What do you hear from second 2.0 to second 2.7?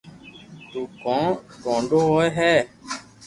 ھوئي ھي